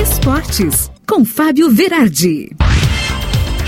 [0.00, 2.56] Esportes, com Fábio Verardi.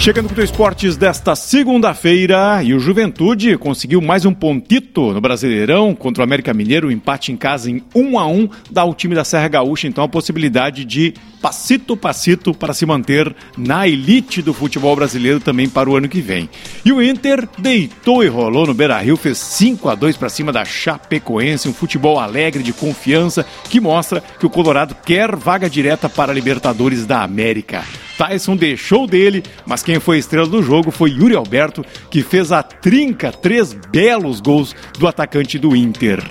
[0.03, 5.95] Chegando com o Esportes desta segunda-feira e o Juventude conseguiu mais um pontito no Brasileirão
[5.95, 9.15] contra o América Mineiro, um empate em casa em 1 a 1 dá ao time
[9.15, 14.53] da Serra Gaúcha então a possibilidade de passito passito para se manter na elite do
[14.53, 16.51] futebol brasileiro também para o ano que vem.
[16.85, 20.65] E o Inter deitou e rolou no Beira-Rio, fez 5 a 2 para cima da
[20.65, 26.33] Chapecoense, um futebol alegre de confiança que mostra que o Colorado quer vaga direta para
[26.33, 27.85] a Libertadores da América.
[28.23, 32.63] Tyson deixou dele, mas quem foi estrela do jogo foi Yuri Alberto, que fez a
[32.63, 36.23] trinca, três belos gols do atacante do Inter.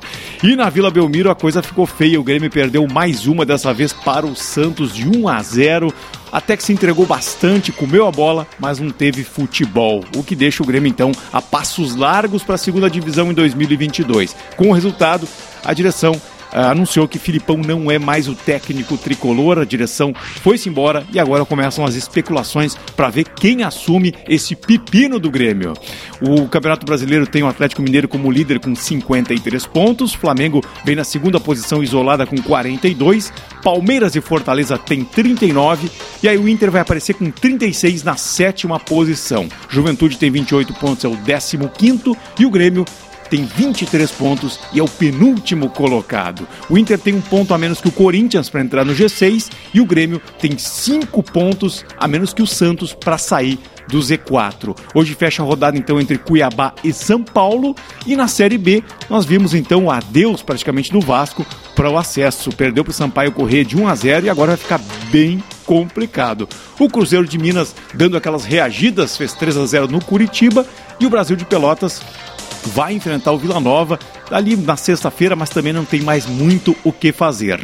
[0.42, 3.92] E na Vila Belmiro a coisa ficou feia, o Grêmio perdeu mais uma dessa vez
[3.92, 5.94] para o Santos de 1 a 0
[6.32, 10.64] até que se entregou bastante, comeu a bola, mas não teve futebol, o que deixa
[10.64, 14.34] o Grêmio então a passos largos para a segunda divisão em 2022.
[14.56, 15.28] Com o resultado,
[15.64, 16.20] a direção
[16.52, 21.46] anunciou que Filipão não é mais o técnico tricolor, a direção foi-se embora e agora
[21.46, 25.74] começam as especulações para ver quem assume esse pepino do Grêmio.
[26.22, 31.04] O Campeonato Brasileiro tem o Atlético Mineiro como líder com 53 pontos, Flamengo vem na
[31.04, 33.32] segunda posição isolada com 42,
[33.64, 35.90] Palmeiras e Fortaleza tem 39
[36.22, 39.48] e aí o Inter vai aparecer com 36 na sétima posição.
[39.70, 42.86] Juventude tem 28 pontos, é o 15 quinto e o Grêmio
[43.32, 46.46] tem 23 pontos e é o penúltimo colocado.
[46.70, 49.80] O Inter tem um ponto a menos que o Corinthians para entrar no G6 e
[49.80, 53.58] o Grêmio tem cinco pontos a menos que o Santos para sair
[53.88, 54.78] do Z4.
[54.94, 57.74] Hoje fecha a rodada então entre Cuiabá e São Paulo
[58.06, 62.52] e na Série B nós vimos então o adeus praticamente do Vasco para o acesso.
[62.52, 66.50] Perdeu para o Sampaio correr de 1 a 0 e agora vai ficar bem complicado.
[66.78, 70.66] O Cruzeiro de Minas dando aquelas reagidas fez 3 a 0 no Curitiba
[71.00, 72.02] e o Brasil de Pelotas
[72.68, 76.92] vai enfrentar o Vila Nova ali na sexta-feira, mas também não tem mais muito o
[76.92, 77.60] que fazer.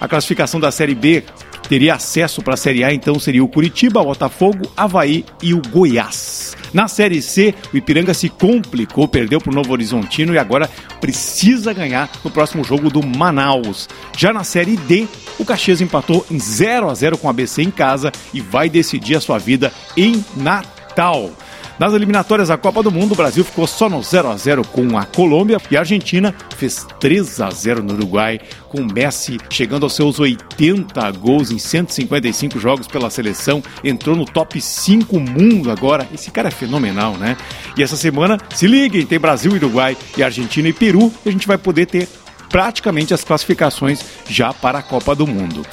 [0.00, 1.24] A classificação da Série B
[1.68, 5.62] teria acesso para a Série A, então seria o Curitiba, o Botafogo, Havaí e o
[5.62, 6.56] Goiás.
[6.72, 10.68] Na Série C, o Ipiranga se complicou, perdeu para o Novo Horizontino e agora
[11.00, 13.88] precisa ganhar no próximo jogo do Manaus.
[14.16, 15.06] Já na Série D,
[15.38, 19.16] o Caxias empatou em 0 a 0 com o ABC em casa e vai decidir
[19.16, 21.30] a sua vida em Natal.
[21.78, 24.96] Nas eliminatórias da Copa do Mundo, o Brasil ficou só no 0 a 0 com
[24.96, 29.94] a Colômbia e a Argentina fez 3 a 0 no Uruguai, com Messi chegando aos
[29.94, 36.08] seus 80 gols em 155 jogos pela seleção, entrou no top 5 mundo agora.
[36.14, 37.36] Esse cara é fenomenal, né?
[37.76, 41.48] E essa semana, se liguem, tem Brasil, Uruguai e Argentina e Peru, e a gente
[41.48, 42.08] vai poder ter
[42.54, 45.66] praticamente as classificações já para a Copa do Mundo.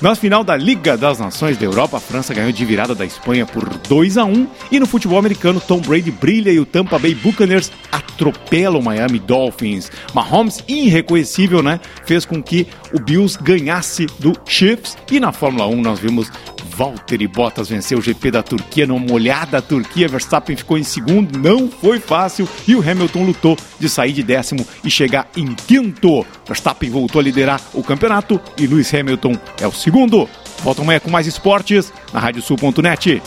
[0.00, 3.44] Na final da Liga das Nações da Europa, a França ganhou de virada da Espanha
[3.44, 7.12] por 2 a 1 e no futebol americano, Tom Brady brilha e o Tampa Bay
[7.12, 9.90] Buccaneers atropela o Miami Dolphins.
[10.14, 11.80] Mahomes, irreconhecível, né?
[12.06, 16.30] Fez com que o Bills ganhasse do Chiefs e na Fórmula 1 nós vimos
[16.78, 20.06] Valtteri Bottas venceu o GP da Turquia numa molhada Turquia.
[20.06, 24.64] Verstappen ficou em segundo, não foi fácil e o Hamilton lutou de sair de décimo
[24.84, 26.24] e chegar em quinto.
[26.46, 30.28] Verstappen voltou a liderar o campeonato e Lewis Hamilton é o segundo.
[30.62, 33.20] Volta amanhã com mais esportes na Radiosul.net.